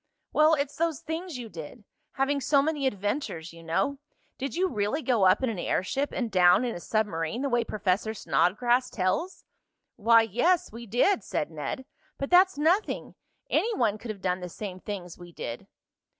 "Well, 0.33 0.55
it's 0.55 0.77
those 0.77 1.01
things 1.01 1.37
you 1.37 1.47
did 1.47 1.83
having 2.13 2.41
so 2.41 2.63
many 2.63 2.87
adventures 2.87 3.53
you 3.53 3.61
know. 3.61 3.99
Did 4.39 4.55
you 4.55 4.67
really 4.67 5.03
go 5.03 5.25
up 5.27 5.43
in 5.43 5.49
an 5.51 5.59
airship 5.59 6.11
and 6.11 6.31
down 6.31 6.65
in 6.65 6.73
a 6.73 6.79
submarine, 6.79 7.43
the 7.43 7.49
way 7.49 7.63
Professor 7.63 8.15
Snodgrass 8.15 8.89
tells?" 8.89 9.43
"Why, 9.97 10.23
yes, 10.23 10.71
we 10.71 10.87
did," 10.87 11.23
said 11.23 11.51
Ned. 11.51 11.85
"But 12.17 12.31
that's 12.31 12.57
nothing. 12.57 13.13
Any 13.47 13.75
one 13.75 13.99
could 13.99 14.09
have 14.09 14.21
done 14.21 14.39
the 14.39 14.49
same 14.49 14.79
things 14.79 15.19
we 15.19 15.31
did." 15.31 15.67